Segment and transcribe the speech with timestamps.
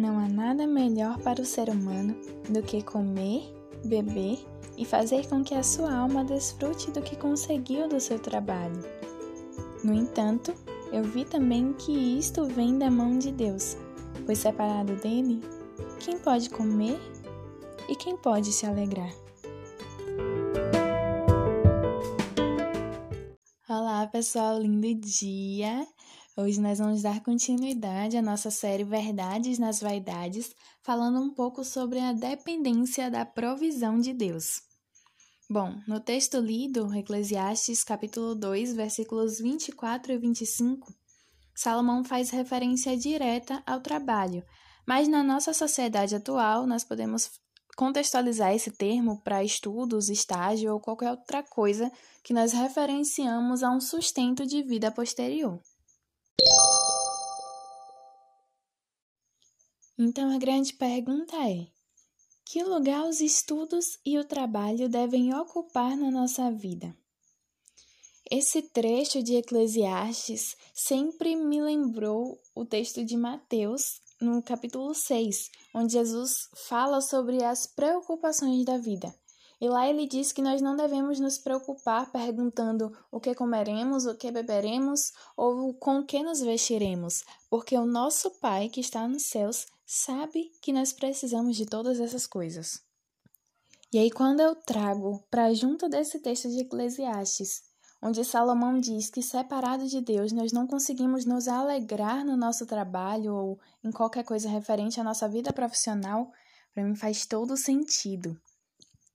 [0.00, 2.16] Não há nada melhor para o ser humano
[2.48, 3.54] do que comer,
[3.84, 4.38] beber
[4.78, 8.82] e fazer com que a sua alma desfrute do que conseguiu do seu trabalho.
[9.84, 10.54] No entanto,
[10.90, 13.76] eu vi também que isto vem da mão de Deus,
[14.24, 15.42] pois separado dele,
[15.98, 16.98] quem pode comer
[17.86, 19.12] e quem pode se alegrar?
[23.68, 25.86] Olá, pessoal, lindo dia!
[26.36, 31.98] Hoje nós vamos dar continuidade à nossa série Verdades nas Vaidades, falando um pouco sobre
[31.98, 34.62] a dependência da provisão de Deus.
[35.50, 40.94] Bom, no texto lido, Eclesiastes capítulo 2, versículos 24 e 25,
[41.52, 44.44] Salomão faz referência direta ao trabalho,
[44.86, 47.28] mas na nossa sociedade atual nós podemos
[47.76, 51.90] contextualizar esse termo para estudos, estágio ou qualquer outra coisa
[52.22, 55.60] que nós referenciamos a um sustento de vida posterior.
[59.98, 61.66] Então a grande pergunta é:
[62.46, 66.96] que lugar os estudos e o trabalho devem ocupar na nossa vida?
[68.30, 75.92] Esse trecho de Eclesiastes sempre me lembrou o texto de Mateus, no capítulo 6, onde
[75.92, 79.14] Jesus fala sobre as preocupações da vida.
[79.60, 84.16] E lá ele diz que nós não devemos nos preocupar perguntando o que comeremos, o
[84.16, 89.66] que beberemos ou com que nos vestiremos, porque o nosso Pai que está nos céus
[89.84, 92.80] sabe que nós precisamos de todas essas coisas.
[93.92, 97.60] E aí, quando eu trago para junto desse texto de Eclesiastes,
[98.00, 103.34] onde Salomão diz que separado de Deus nós não conseguimos nos alegrar no nosso trabalho
[103.34, 106.30] ou em qualquer coisa referente à nossa vida profissional,
[106.72, 108.40] para mim faz todo sentido.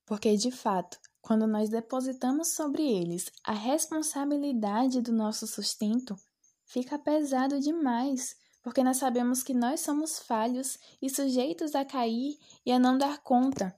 [0.05, 6.15] Porque, de fato, quando nós depositamos sobre eles a responsabilidade do nosso sustento,
[6.63, 12.71] fica pesado demais, porque nós sabemos que nós somos falhos e sujeitos a cair e
[12.71, 13.75] a não dar conta.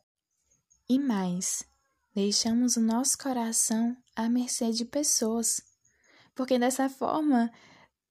[0.90, 1.64] E mais,
[2.14, 5.62] deixamos o nosso coração à mercê de pessoas,
[6.36, 7.52] porque dessa forma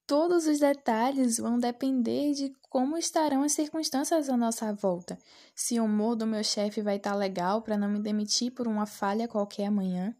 [0.06, 5.18] todos os detalhes vão depender de como estarão as circunstâncias à nossa volta.
[5.54, 8.86] Se o humor do meu chefe vai estar legal para não me demitir por uma
[8.86, 10.14] falha qualquer amanhã,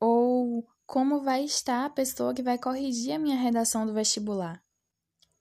[0.00, 4.62] ou como vai estar a pessoa que vai corrigir a minha redação do vestibular.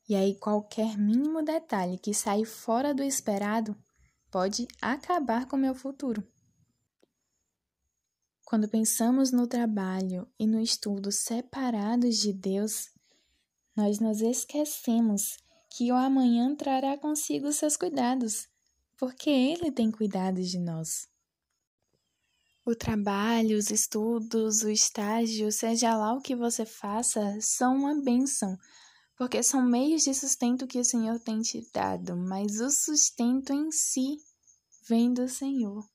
[0.07, 3.77] E aí qualquer mínimo detalhe que sair fora do esperado
[4.31, 6.25] pode acabar com o meu futuro.
[8.45, 12.89] Quando pensamos no trabalho e no estudo separados de Deus,
[13.79, 15.37] nós nos esquecemos
[15.69, 18.45] que o amanhã trará consigo seus cuidados,
[18.97, 21.07] porque Ele tem cuidado de nós.
[22.65, 28.57] O trabalho, os estudos, o estágio, seja lá o que você faça, são uma bênção,
[29.17, 33.71] porque são meios de sustento que o Senhor tem te dado, mas o sustento em
[33.71, 34.17] si
[34.89, 35.87] vem do Senhor.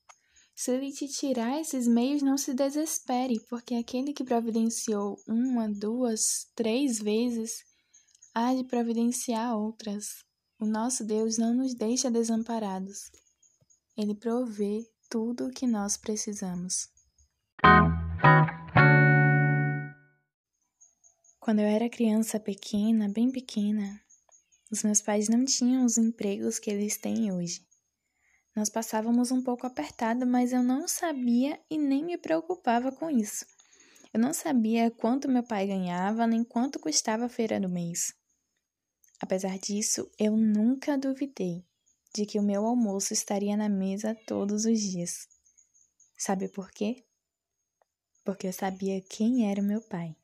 [0.55, 6.47] Se ele te tirar esses meios, não se desespere, porque aquele que providenciou uma, duas,
[6.55, 7.51] três vezes,
[8.35, 10.21] há de providenciar outras.
[10.59, 13.09] O nosso Deus não nos deixa desamparados.
[13.97, 16.89] Ele provê tudo o que nós precisamos.
[21.39, 24.01] Quando eu era criança pequena, bem pequena,
[24.69, 27.65] os meus pais não tinham os empregos que eles têm hoje.
[28.53, 33.45] Nós passávamos um pouco apertado, mas eu não sabia e nem me preocupava com isso.
[34.13, 38.13] Eu não sabia quanto meu pai ganhava nem quanto custava a feira do mês.
[39.19, 41.63] Apesar disso, eu nunca duvidei
[42.13, 45.27] de que o meu almoço estaria na mesa todos os dias.
[46.17, 47.03] Sabe por quê?
[48.23, 50.15] Porque eu sabia quem era o meu pai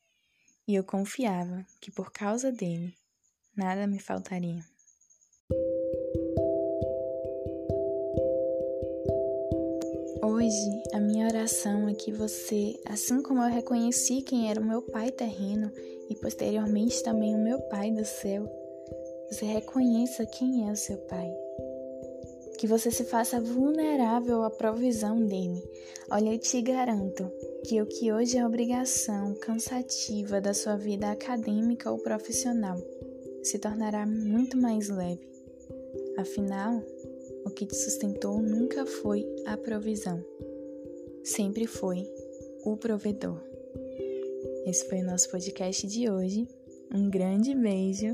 [0.68, 2.96] e eu confiava que por causa dele
[3.56, 4.66] nada me faltaria.
[10.24, 14.82] Hoje, a minha oração é que você, assim como eu reconheci quem era o meu
[14.82, 15.72] pai terreno
[16.10, 18.61] e posteriormente também o meu pai do céu,
[19.32, 21.34] você reconheça quem é o seu Pai.
[22.58, 25.64] Que você se faça vulnerável à provisão dele.
[26.12, 27.32] Olha, eu te garanto
[27.66, 32.78] que o que hoje é obrigação cansativa da sua vida acadêmica ou profissional
[33.42, 35.26] se tornará muito mais leve.
[36.18, 36.84] Afinal,
[37.46, 40.24] o que te sustentou nunca foi a provisão,
[41.24, 42.06] sempre foi
[42.66, 43.42] o provedor.
[44.66, 46.48] Esse foi o nosso podcast de hoje.
[46.94, 48.14] Um grande beijo